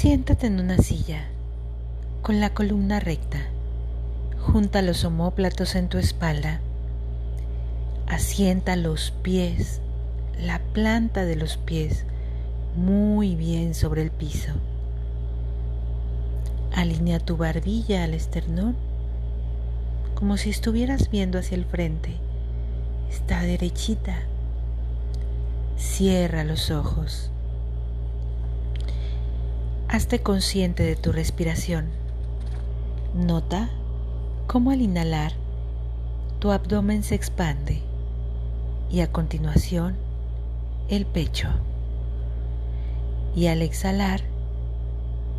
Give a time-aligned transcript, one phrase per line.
[0.00, 1.26] Siéntate en una silla
[2.22, 3.38] con la columna recta.
[4.38, 6.60] Junta los omóplatos en tu espalda.
[8.06, 9.82] Asienta los pies,
[10.40, 12.06] la planta de los pies
[12.76, 14.52] muy bien sobre el piso.
[16.72, 18.76] Alinea tu barbilla al esternón
[20.14, 22.16] como si estuvieras viendo hacia el frente.
[23.10, 24.16] Está derechita.
[25.76, 27.30] Cierra los ojos.
[29.92, 31.86] Hazte consciente de tu respiración.
[33.12, 33.70] Nota
[34.46, 35.32] cómo al inhalar
[36.38, 37.82] tu abdomen se expande
[38.88, 39.96] y a continuación
[40.88, 41.48] el pecho.
[43.34, 44.20] Y al exhalar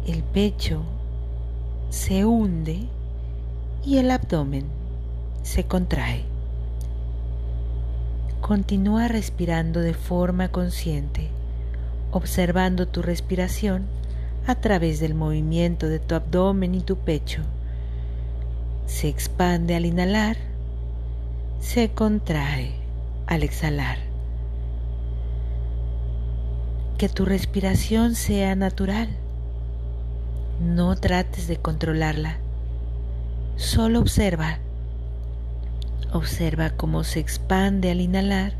[0.05, 0.81] el pecho
[1.89, 2.89] se hunde
[3.85, 4.65] y el abdomen
[5.43, 6.25] se contrae.
[8.41, 11.29] Continúa respirando de forma consciente,
[12.11, 14.00] observando tu respiración
[14.47, 17.41] a través del movimiento de tu abdomen y tu pecho.
[18.85, 20.37] Se expande al inhalar,
[21.59, 22.71] se contrae
[23.27, 23.97] al exhalar.
[26.97, 29.09] Que tu respiración sea natural.
[30.59, 32.37] No trates de controlarla.
[33.55, 34.59] Solo observa.
[36.13, 38.53] Observa cómo se expande al inhalar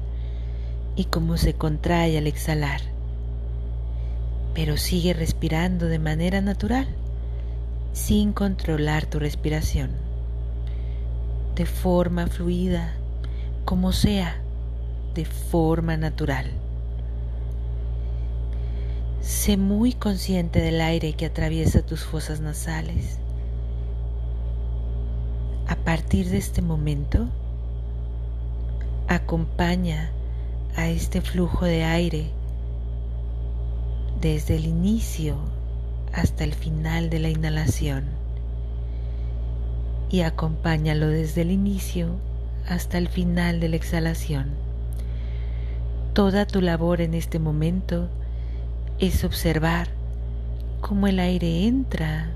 [0.96, 2.91] y cómo se contrae al exhalar
[4.54, 6.88] pero sigue respirando de manera natural,
[7.94, 9.92] sin controlar tu respiración,
[11.56, 12.94] de forma fluida,
[13.66, 14.42] como sea,
[15.14, 16.52] de forma natural.
[19.22, 23.20] Sé muy consciente del aire que atraviesa tus fosas nasales.
[25.68, 27.30] A partir de este momento,
[29.08, 30.12] acompaña
[30.76, 32.32] a este flujo de aire
[34.22, 35.36] desde el inicio
[36.14, 38.06] hasta el final de la inhalación
[40.12, 42.20] y acompáñalo desde el inicio
[42.68, 44.52] hasta el final de la exhalación.
[46.14, 48.10] Toda tu labor en este momento
[49.00, 49.88] es observar
[50.82, 52.30] cómo el aire entra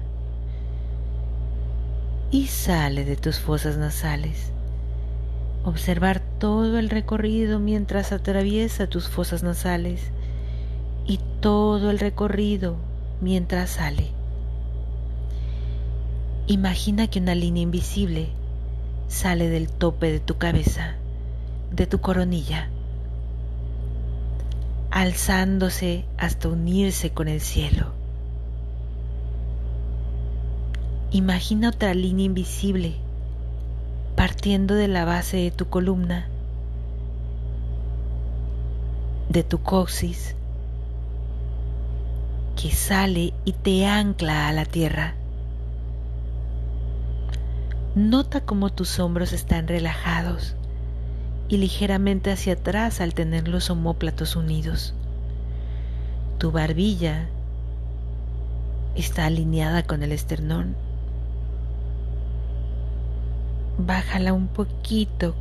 [2.31, 4.51] y sale de tus fosas nasales.
[5.63, 10.11] Observar todo el recorrido mientras atraviesa tus fosas nasales
[11.07, 12.75] y todo el recorrido
[13.21, 14.09] mientras sale.
[16.47, 18.29] Imagina que una línea invisible
[19.07, 20.95] sale del tope de tu cabeza,
[21.71, 22.69] de tu coronilla,
[24.91, 27.93] alzándose hasta unirse con el cielo.
[31.11, 32.95] Imagina otra línea invisible
[34.15, 36.27] partiendo de la base de tu columna,
[39.29, 40.35] de tu coxis,
[42.65, 45.13] que sale y te ancla a la tierra.
[47.93, 50.55] Nota cómo tus hombros están relajados
[51.47, 54.95] y ligeramente hacia atrás al tener los omóplatos unidos.
[56.39, 57.29] Tu barbilla
[58.95, 60.75] está alineada con el esternón.
[63.77, 65.35] Bájala un poquito,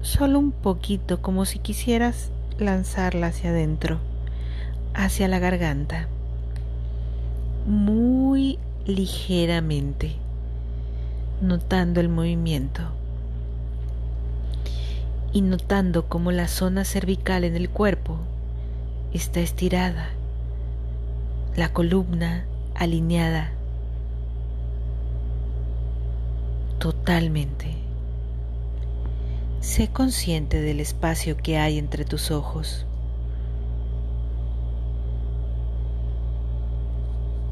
[0.00, 3.98] solo un poquito, como si quisieras lanzarla hacia adentro,
[4.94, 6.06] hacia la garganta
[7.68, 10.12] muy ligeramente,
[11.42, 12.80] notando el movimiento
[15.34, 18.16] y notando cómo la zona cervical en el cuerpo
[19.12, 20.08] está estirada,
[21.56, 23.52] la columna alineada
[26.78, 27.74] totalmente.
[29.60, 32.86] Sé consciente del espacio que hay entre tus ojos.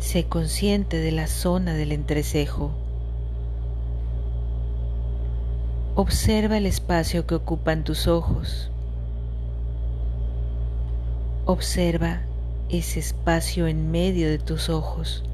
[0.07, 2.71] Sé consciente de la zona del entrecejo.
[5.97, 8.71] Observa el espacio que ocupan tus ojos.
[11.45, 12.21] Observa
[12.69, 15.25] ese espacio en medio de tus ojos,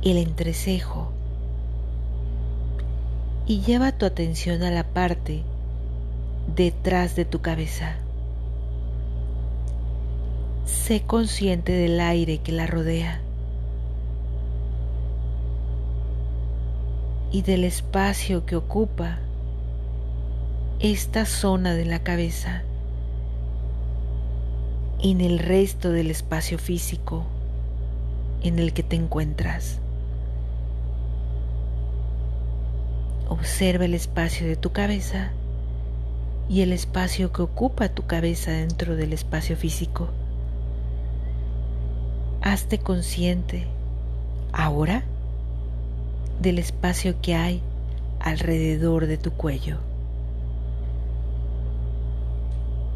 [0.00, 1.12] el entrecejo,
[3.46, 5.42] y lleva tu atención a la parte
[6.56, 7.98] detrás de tu cabeza.
[10.64, 13.20] Sé consciente del aire que la rodea
[17.30, 19.18] y del espacio que ocupa
[20.80, 22.62] esta zona de la cabeza
[25.02, 27.26] en el resto del espacio físico
[28.42, 29.80] en el que te encuentras.
[33.28, 35.32] Observa el espacio de tu cabeza
[36.48, 40.08] y el espacio que ocupa tu cabeza dentro del espacio físico.
[42.46, 43.66] Hazte consciente
[44.52, 45.02] ahora
[46.42, 47.62] del espacio que hay
[48.20, 49.78] alrededor de tu cuello.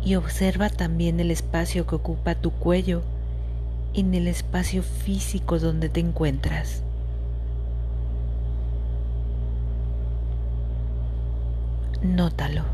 [0.05, 3.01] Y observa también el espacio que ocupa tu cuello
[3.95, 6.83] en el espacio físico donde te encuentras.
[12.03, 12.65] Nótalo.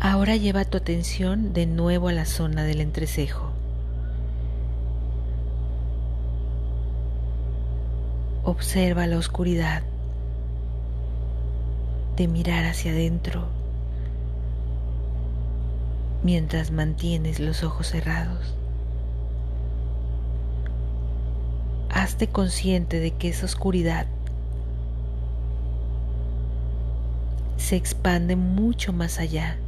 [0.00, 3.50] Ahora lleva tu atención de nuevo a la zona del entrecejo.
[8.44, 9.82] Observa la oscuridad
[12.16, 13.46] de mirar hacia adentro
[16.22, 18.54] mientras mantienes los ojos cerrados.
[21.90, 24.06] Hazte consciente de que esa oscuridad
[27.56, 29.58] se expande mucho más allá.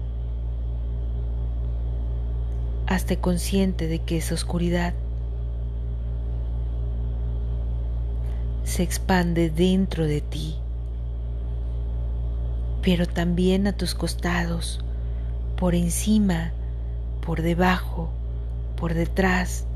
[2.91, 4.95] Hazte consciente de que esa oscuridad
[8.65, 10.57] se expande dentro de ti,
[12.83, 14.85] pero también a tus costados,
[15.57, 16.51] por encima,
[17.25, 18.11] por debajo,
[18.77, 19.67] por detrás,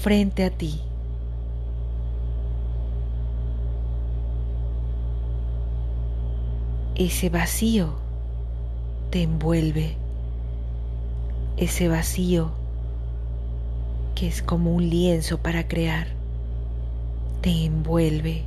[0.00, 0.80] frente a ti.
[6.94, 7.94] Ese vacío
[9.10, 9.96] te envuelve,
[11.58, 12.52] ese vacío
[14.14, 16.18] que es como un lienzo para crear
[17.40, 18.44] te envuelve.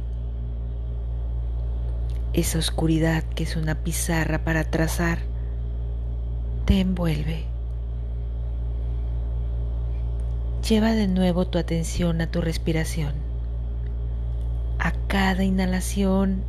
[2.33, 5.19] Esa oscuridad que es una pizarra para trazar,
[6.65, 7.45] te envuelve.
[10.67, 13.13] Lleva de nuevo tu atención a tu respiración.
[14.79, 16.43] A cada inhalación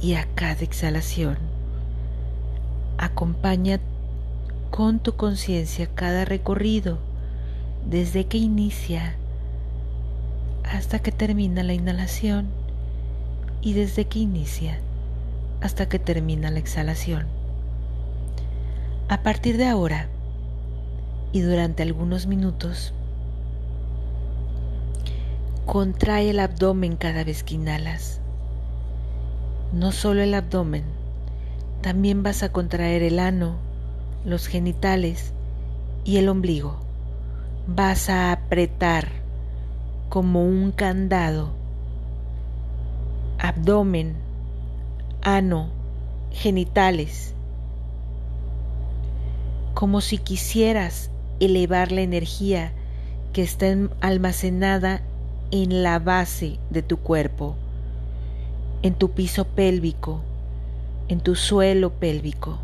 [0.00, 1.38] y a cada exhalación.
[2.98, 3.80] Acompaña
[4.72, 6.98] con tu conciencia cada recorrido
[7.86, 9.16] desde que inicia
[10.64, 12.46] hasta que termina la inhalación
[13.60, 14.80] y desde que inicia
[15.60, 17.26] hasta que termina la exhalación.
[19.10, 20.08] A partir de ahora
[21.32, 22.94] y durante algunos minutos,
[25.66, 28.22] contrae el abdomen cada vez que inhalas.
[29.74, 30.84] No solo el abdomen,
[31.82, 33.70] también vas a contraer el ano,
[34.24, 35.32] los genitales
[36.04, 36.76] y el ombligo.
[37.66, 39.08] Vas a apretar
[40.08, 41.50] como un candado,
[43.38, 44.14] abdomen,
[45.22, 45.70] ano,
[46.30, 47.34] genitales,
[49.74, 51.10] como si quisieras
[51.40, 52.72] elevar la energía
[53.32, 53.66] que está
[54.00, 55.02] almacenada
[55.50, 57.56] en la base de tu cuerpo,
[58.82, 60.20] en tu piso pélvico,
[61.08, 62.58] en tu suelo pélvico.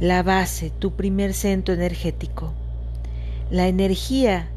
[0.00, 2.52] La base, tu primer centro energético.
[3.50, 4.48] La energía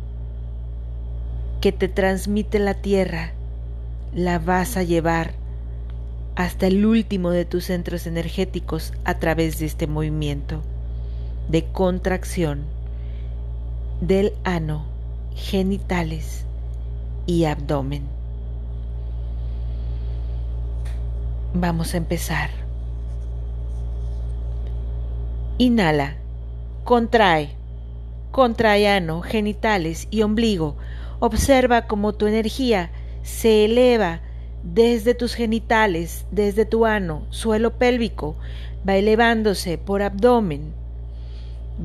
[1.62, 3.32] que te transmite la tierra,
[4.14, 5.34] la vas a llevar
[6.36, 10.62] hasta el último de tus centros energéticos a través de este movimiento
[11.50, 12.64] de contracción
[14.02, 14.86] del ano,
[15.36, 16.46] genitales
[17.26, 18.04] y abdomen.
[21.54, 22.69] Vamos a empezar.
[25.62, 26.16] Inhala,
[26.86, 27.50] contrae,
[28.32, 30.78] contrae ano, genitales y ombligo.
[31.20, 32.92] Observa cómo tu energía
[33.24, 34.22] se eleva
[34.64, 38.38] desde tus genitales, desde tu ano, suelo pélvico,
[38.88, 40.72] va elevándose por abdomen,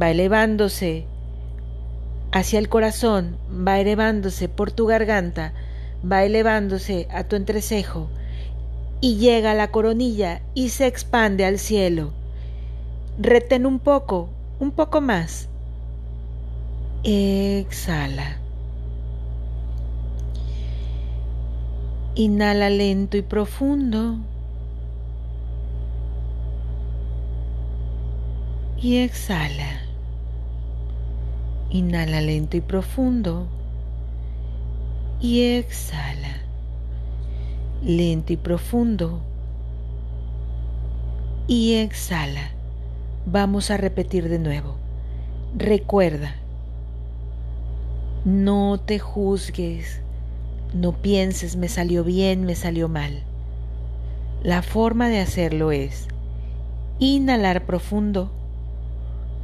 [0.00, 1.06] va elevándose
[2.30, 5.52] hacia el corazón, va elevándose por tu garganta,
[6.08, 8.08] va elevándose a tu entrecejo.
[9.00, 12.12] Y llega a la coronilla y se expande al cielo.
[13.16, 14.28] Retén un poco,
[14.58, 15.48] un poco más.
[17.04, 18.38] Exhala.
[22.16, 24.16] Inhala lento y profundo.
[28.82, 29.80] Y exhala.
[31.70, 33.46] Inhala lento y profundo.
[35.20, 36.42] Y exhala.
[37.80, 39.20] Lento y profundo.
[41.46, 42.50] Y exhala.
[43.26, 44.76] Vamos a repetir de nuevo.
[45.56, 46.34] Recuerda,
[48.24, 50.04] no te juzgues
[50.74, 53.22] no pienses me salió bien, me salió mal.
[54.42, 56.08] La forma de hacerlo es
[56.98, 58.32] inhalar profundo,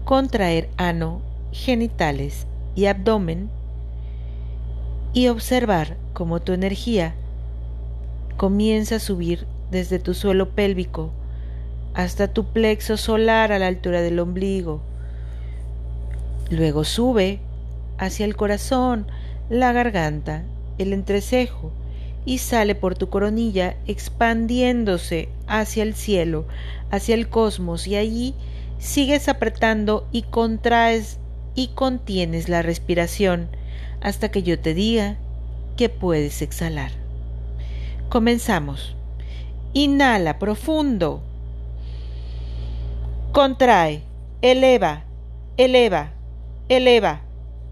[0.04, 1.22] contraer ano,
[1.52, 3.49] genitales y abdomen
[5.12, 7.14] y observar cómo tu energía
[8.37, 11.12] comienza a subir desde tu suelo pélvico
[11.94, 14.82] hasta tu plexo solar a la altura del ombligo,
[16.50, 17.38] Luego sube
[17.97, 19.06] hacia el corazón,
[19.49, 20.42] la garganta,
[20.78, 21.70] el entrecejo
[22.25, 26.47] y sale por tu coronilla expandiéndose hacia el cielo,
[26.90, 28.35] hacia el cosmos y allí
[28.78, 31.18] sigues apretando y contraes
[31.54, 33.49] y contienes la respiración
[34.00, 35.18] hasta que yo te diga
[35.76, 36.90] que puedes exhalar.
[38.09, 38.97] Comenzamos.
[39.73, 41.23] Inhala profundo.
[43.40, 44.02] Contrae,
[44.42, 45.04] eleva,
[45.56, 46.12] eleva,
[46.68, 47.23] eleva,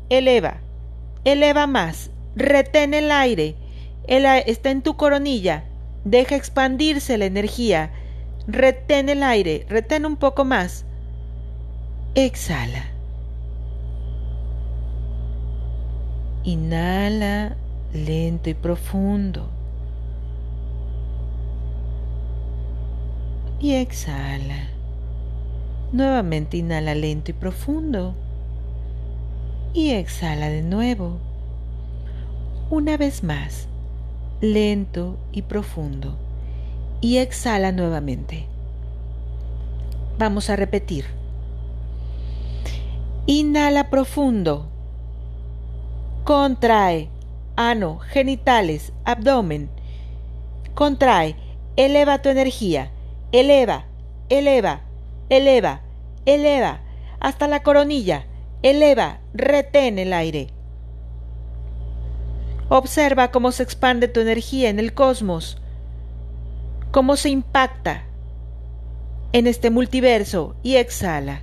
[0.08, 0.62] eleva,
[1.24, 3.54] eleva más, retén el aire,
[4.06, 5.64] está en tu coronilla,
[6.04, 7.92] deja expandirse la energía,
[8.46, 10.86] retén el aire, retén un poco más,
[12.14, 12.86] exhala.
[16.44, 17.58] Inhala
[17.92, 19.50] lento y profundo.
[23.60, 24.77] Y exhala.
[25.90, 28.14] Nuevamente inhala lento y profundo.
[29.72, 31.18] Y exhala de nuevo.
[32.68, 33.68] Una vez más,
[34.42, 36.18] lento y profundo.
[37.00, 38.46] Y exhala nuevamente.
[40.18, 41.06] Vamos a repetir.
[43.24, 44.68] Inhala profundo.
[46.24, 47.08] Contrae.
[47.56, 49.70] Ano, genitales, abdomen.
[50.74, 51.36] Contrae.
[51.76, 52.90] Eleva tu energía.
[53.32, 53.86] Eleva,
[54.28, 54.82] eleva,
[55.28, 55.82] eleva,
[56.26, 56.80] eleva.
[57.20, 58.26] Hasta la coronilla.
[58.62, 60.48] Eleva, retén el aire.
[62.68, 65.56] Observa cómo se expande tu energía en el cosmos,
[66.90, 68.04] cómo se impacta
[69.32, 71.42] en este multiverso y exhala.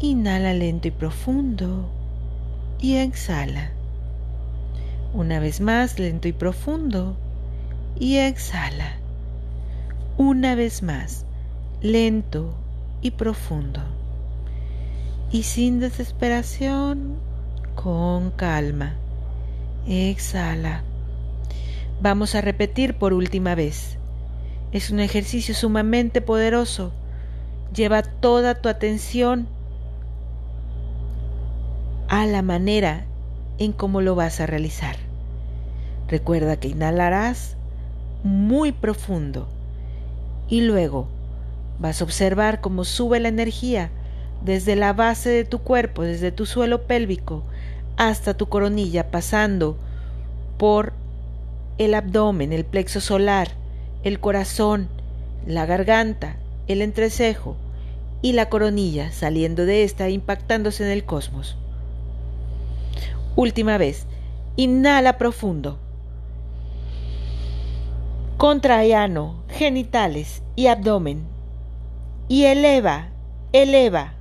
[0.00, 1.88] Inhala lento y profundo
[2.80, 3.70] y exhala.
[5.14, 7.16] Una vez más, lento y profundo
[7.98, 8.98] y exhala.
[10.18, 11.26] Una vez más,
[11.82, 12.54] lento
[13.02, 13.82] y profundo.
[15.30, 17.18] Y sin desesperación,
[17.74, 18.94] con calma.
[19.86, 20.84] Exhala.
[22.00, 23.98] Vamos a repetir por última vez.
[24.72, 26.92] Es un ejercicio sumamente poderoso.
[27.74, 29.46] Lleva toda tu atención
[32.08, 33.04] a la manera
[33.58, 34.96] en cómo lo vas a realizar.
[36.08, 37.58] Recuerda que inhalarás
[38.24, 39.46] muy profundo
[40.48, 41.08] y luego
[41.78, 43.90] vas a observar cómo sube la energía
[44.44, 47.44] desde la base de tu cuerpo, desde tu suelo pélvico
[47.96, 49.76] hasta tu coronilla, pasando
[50.58, 50.92] por
[51.78, 53.48] el abdomen, el plexo solar,
[54.04, 54.88] el corazón,
[55.46, 56.36] la garganta,
[56.68, 57.56] el entrecejo
[58.22, 61.56] y la coronilla, saliendo de esta, impactándose en el cosmos.
[63.36, 64.06] Última vez.
[64.56, 65.78] Inhala profundo.
[68.36, 71.26] Contrae ano, genitales y abdomen.
[72.28, 73.08] Y eleva,
[73.52, 74.12] eleva,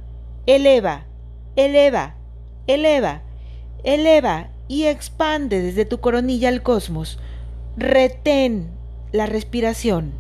[0.46, 1.06] eleva,
[1.58, 2.16] eleva,
[2.66, 3.24] eleva,
[3.84, 7.20] eleva y expande desde tu coronilla al cosmos.
[7.76, 8.70] Retén
[9.12, 10.14] la respiración.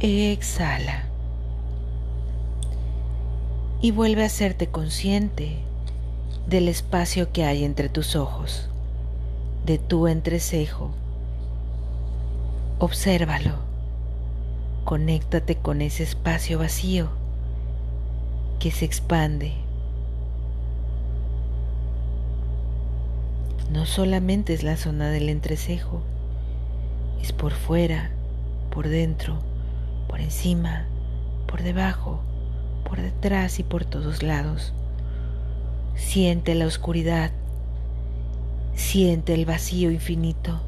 [0.00, 1.04] Exhala.
[3.80, 5.69] Y vuelve a hacerte consciente
[6.50, 8.68] del espacio que hay entre tus ojos,
[9.64, 10.90] de tu entrecejo.
[12.78, 13.54] Obsérvalo.
[14.84, 17.08] Conéctate con ese espacio vacío
[18.58, 19.54] que se expande.
[23.72, 26.02] No solamente es la zona del entrecejo,
[27.22, 28.10] es por fuera,
[28.70, 29.38] por dentro
[30.10, 30.86] por encima,
[31.46, 32.20] por debajo,
[32.84, 34.74] por detrás y por todos lados.
[36.00, 37.30] Siente la oscuridad,
[38.74, 40.58] siente el vacío infinito,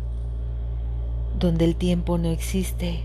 [1.37, 3.01] donde el tiempo no existe,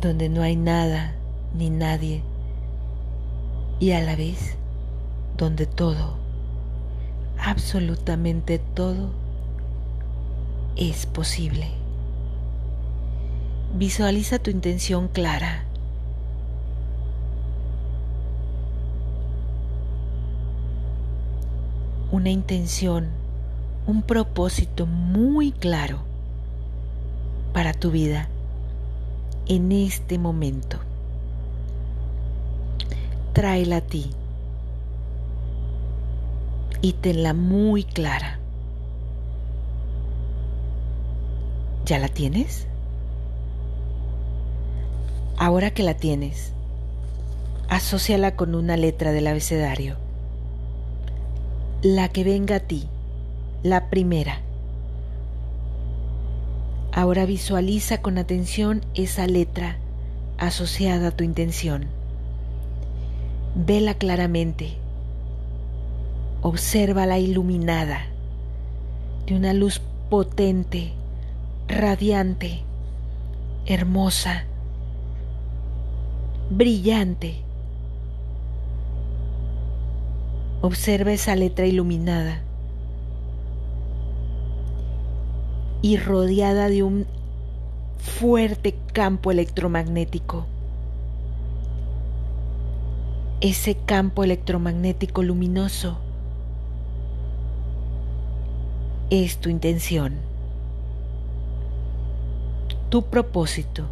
[0.00, 1.16] donde no hay nada
[1.56, 2.22] ni nadie,
[3.80, 4.56] y a la vez
[5.36, 6.18] donde todo,
[7.36, 9.10] absolutamente todo,
[10.76, 11.66] es posible.
[13.74, 15.64] Visualiza tu intención clara.
[22.14, 23.08] Una intención,
[23.88, 25.98] un propósito muy claro
[27.52, 28.28] para tu vida
[29.48, 30.78] en este momento.
[33.32, 34.12] Tráela a ti
[36.82, 38.38] y tenla muy clara.
[41.84, 42.68] ¿Ya la tienes?
[45.36, 46.52] Ahora que la tienes,
[47.68, 50.03] asóciala con una letra del abecedario.
[51.84, 52.88] La que venga a ti,
[53.62, 54.40] la primera.
[56.92, 59.76] Ahora visualiza con atención esa letra
[60.38, 61.84] asociada a tu intención.
[63.54, 64.78] Vela claramente.
[66.40, 68.06] Obsérvala iluminada
[69.26, 70.94] de una luz potente,
[71.68, 72.62] radiante,
[73.66, 74.44] hermosa,
[76.48, 77.43] brillante.
[80.64, 82.40] Observa esa letra iluminada
[85.82, 87.06] y rodeada de un
[87.98, 90.46] fuerte campo electromagnético.
[93.42, 95.98] Ese campo electromagnético luminoso
[99.10, 100.14] es tu intención,
[102.88, 103.84] tu propósito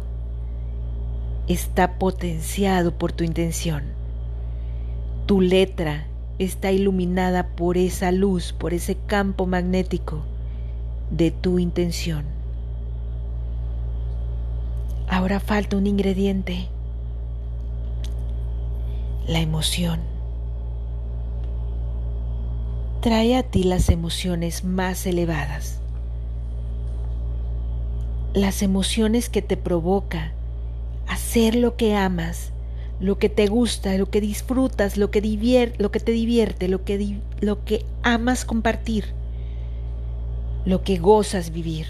[1.47, 3.83] está potenciado por tu intención.
[5.27, 6.07] Tu letra
[6.39, 10.23] está iluminada por esa luz, por ese campo magnético
[11.11, 12.25] de tu intención.
[15.07, 16.69] Ahora falta un ingrediente,
[19.27, 19.99] la emoción.
[23.01, 25.81] Trae a ti las emociones más elevadas,
[28.33, 30.31] las emociones que te provoca
[31.07, 32.52] hacer lo que amas,
[32.99, 35.21] lo que te gusta, lo que disfrutas, lo que,
[35.77, 39.13] lo que te divierte, lo que, lo que amas compartir
[40.65, 41.87] lo que gozas vivir.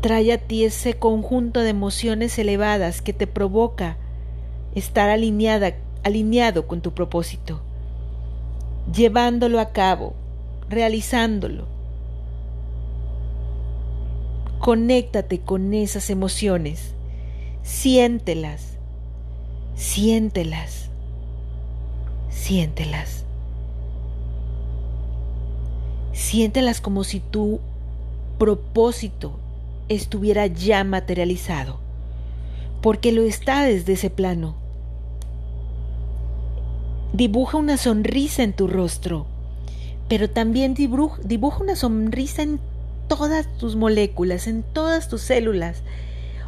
[0.00, 3.96] Trae a ti ese conjunto de emociones elevadas que te provoca
[4.74, 7.62] estar alineada, alineado con tu propósito,
[8.92, 10.14] llevándolo a cabo,
[10.68, 11.66] realizándolo.
[14.58, 16.94] Conéctate con esas emociones,
[17.64, 18.76] siéntelas,
[19.74, 20.90] siéntelas,
[22.28, 23.24] siéntelas.
[26.12, 27.60] Siéntelas como si tu
[28.38, 29.40] propósito
[29.88, 31.80] estuviera ya materializado,
[32.82, 34.54] porque lo está desde ese plano.
[37.14, 39.26] Dibuja una sonrisa en tu rostro,
[40.08, 42.60] pero también dibuja, una sonrisa en
[43.08, 45.82] todas tus moléculas, en todas tus células.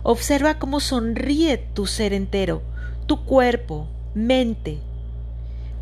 [0.08, 2.62] Observa cómo sonríe tu ser entero,
[3.06, 4.78] tu cuerpo, mente.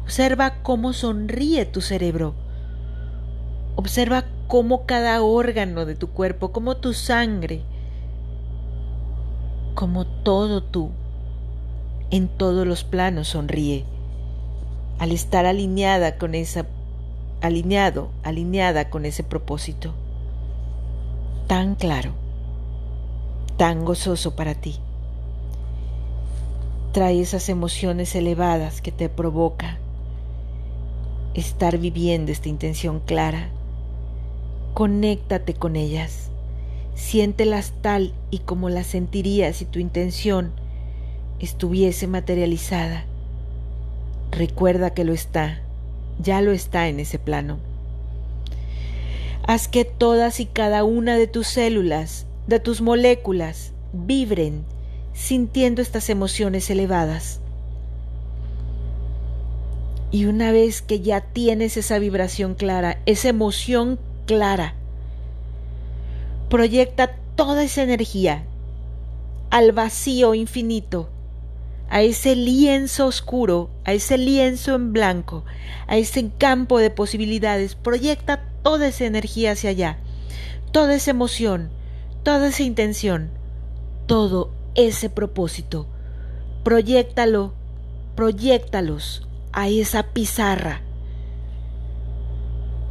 [0.02, 2.34] Observa cómo sonríe tu cerebro.
[3.76, 7.60] Observa cómo cada órgano de tu cuerpo, cómo tu sangre,
[9.74, 10.88] como todo tú,
[12.10, 13.84] en todos los planos sonríe,
[14.98, 16.64] al estar alineada con esa,
[17.42, 19.92] alineado, alineada con ese propósito,
[21.46, 22.23] tan claro,
[23.56, 24.76] tan gozoso para ti.
[26.92, 29.78] Trae esas emociones elevadas que te provoca
[31.34, 33.50] estar viviendo esta intención clara
[34.74, 36.30] Conéctate con ellas.
[36.96, 40.50] Siéntelas tal y como las sentirías si tu intención
[41.38, 43.04] estuviese materializada.
[44.32, 45.60] Recuerda que lo está,
[46.20, 47.58] ya lo está en ese plano.
[49.46, 54.64] Haz que todas y cada una de tus células, de tus moléculas, vibren
[55.12, 57.40] sintiendo estas emociones elevadas.
[60.11, 64.74] Y una vez que ya tienes esa vibración clara, esa emoción clara.
[66.48, 68.44] Proyecta toda esa energía
[69.50, 71.09] al vacío infinito,
[71.88, 75.44] a ese lienzo oscuro, a ese lienzo en blanco,
[75.87, 77.74] a ese campo de posibilidades.
[77.74, 79.98] Proyecta toda esa energía hacia allá,
[80.72, 81.70] toda esa emoción,
[82.24, 83.30] toda esa intención,
[84.06, 85.87] todo ese propósito.
[86.64, 87.52] Proyectalo,
[88.16, 90.80] proyectalos a esa pizarra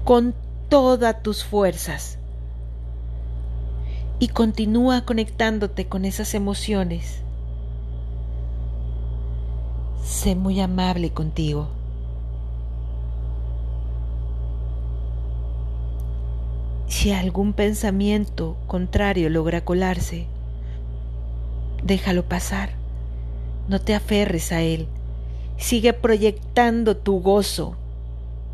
[0.06, 0.36] con
[0.69, 2.19] todas tus fuerzas
[4.19, 7.22] y continúa conectándote con esas emociones.
[10.04, 11.69] Sé muy amable contigo.
[16.93, 20.27] Si algún pensamiento contrario logra colarse,
[21.84, 22.69] déjalo pasar.
[23.67, 24.88] No te aferres a él.
[25.58, 27.75] Sigue proyectando tu gozo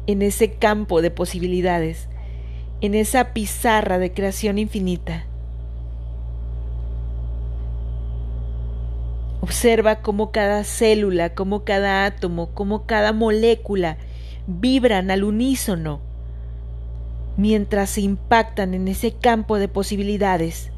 [0.07, 2.07] en ese campo de posibilidades,
[2.79, 5.25] en esa pizarra de creación infinita.
[9.41, 13.97] Observa cómo cada célula, cómo cada átomo, cómo cada molécula
[14.47, 16.08] vibran al unísono
[17.39, 20.71] mientras se impactan en ese campo de posibilidades,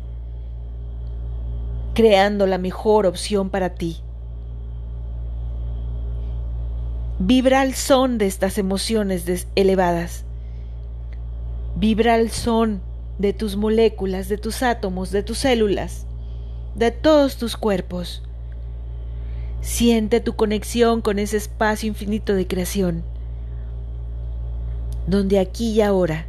[1.95, 3.97] creando la mejor opción para ti.
[7.17, 10.23] Vibra al son de estas emociones elevadas.
[11.77, 12.83] Vibra al son
[13.17, 16.05] de tus moléculas, de tus átomos, de tus células,
[16.75, 18.21] de todos tus cuerpos.
[19.61, 23.03] Siente tu conexión con ese espacio infinito de creación,
[25.07, 26.27] donde aquí y ahora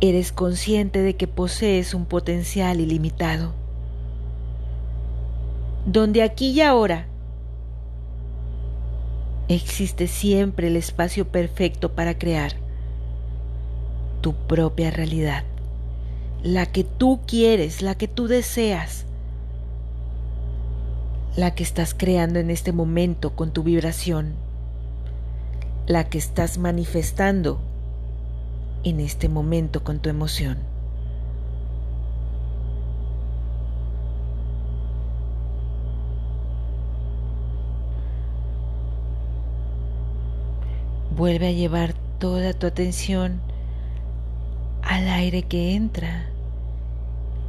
[0.00, 3.52] eres consciente de que posees un potencial ilimitado,
[5.84, 7.06] donde aquí y ahora
[9.48, 12.52] existe siempre el espacio perfecto para crear
[14.22, 15.44] tu propia realidad,
[16.42, 19.04] la que tú quieres, la que tú deseas,
[21.36, 24.34] la que estás creando en este momento con tu vibración,
[25.86, 27.60] la que estás manifestando
[28.84, 30.58] en este momento con tu emoción.
[41.16, 43.40] Vuelve a llevar toda tu atención
[44.82, 46.26] al aire que entra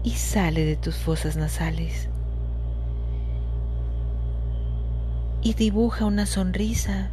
[0.03, 2.09] y sale de tus fosas nasales.
[5.41, 7.11] Y dibuja una sonrisa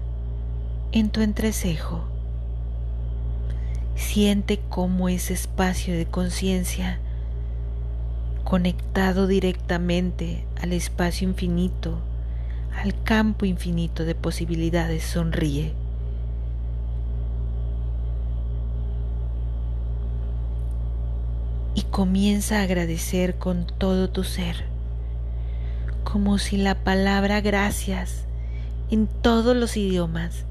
[0.92, 2.17] en tu entrecejo.
[3.98, 7.00] Siente cómo ese espacio de conciencia,
[8.44, 11.98] conectado directamente al espacio infinito,
[12.80, 15.74] al campo infinito de posibilidades, sonríe.
[21.78, 24.64] y comienza a agradecer con todo tu ser,
[26.02, 28.24] como si la palabra gracias
[28.90, 30.44] en todos los idiomas,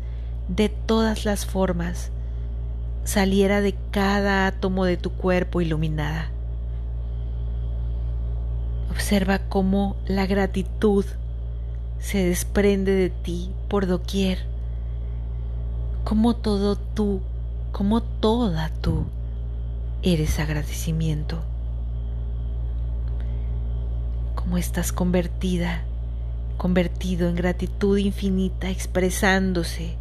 [0.47, 2.12] de todas las formas,
[3.08, 6.30] saliera de cada átomo de tu cuerpo iluminada.
[8.91, 11.06] Observa cómo la gratitud
[12.00, 14.39] se desprende de ti por doquier,
[16.04, 17.22] como todo tú,
[17.72, 19.06] como toda tú
[20.04, 21.39] eres agradecimiento.
[24.36, 25.86] Como estás convertida,
[26.58, 29.96] convertido en gratitud infinita, expresándose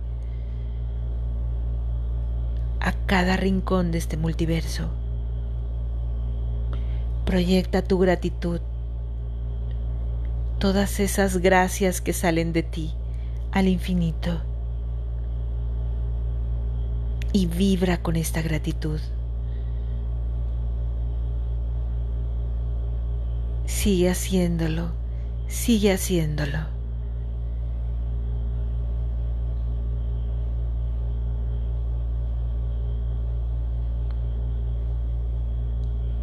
[2.86, 4.88] a cada rincón de este multiverso.
[7.24, 8.60] Proyecta tu gratitud,
[10.60, 12.94] todas esas gracias que salen de ti
[13.50, 14.40] al infinito
[17.32, 19.00] y vibra con esta gratitud.
[23.64, 24.92] Sigue haciéndolo,
[25.48, 26.75] sigue haciéndolo.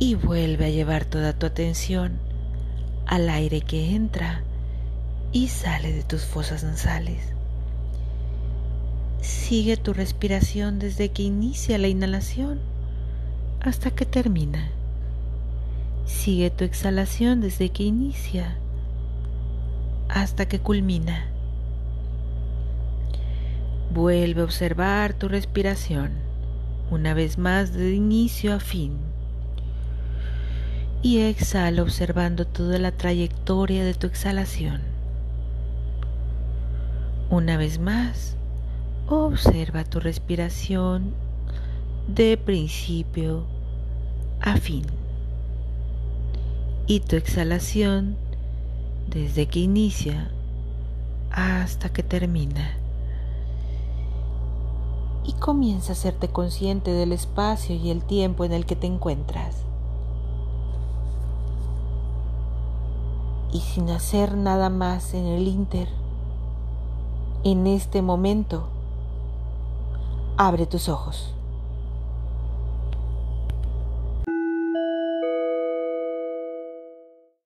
[0.04, 2.20] Y vuelve a llevar toda tu atención
[3.06, 4.44] al aire que entra
[5.32, 7.34] y sale de tus fosas nasales.
[9.22, 12.60] Sigue tu respiración desde que inicia la inhalación
[13.62, 14.72] hasta que termina.
[16.04, 18.58] Sigue tu exhalación desde que inicia
[20.10, 21.28] hasta que culmina.
[23.94, 26.12] Vuelve a observar tu respiración
[26.92, 29.13] una vez más de inicio a fin.
[31.04, 34.82] Y exhala observando toda la trayectoria de tu exhalación.
[37.30, 38.38] Una vez más,
[39.08, 41.14] observa tu respiración
[42.08, 43.46] de principio
[44.40, 44.86] a fin
[46.88, 48.16] y tu exhalación
[49.08, 50.32] desde que inicia
[51.32, 52.78] hasta que termina.
[55.26, 59.66] Y comienza a hacerte consciente del espacio y el tiempo en el que te encuentras.
[63.54, 65.88] Y sin hacer nada más en el inter,
[67.44, 68.68] en este momento,
[70.38, 71.36] abre tus ojos.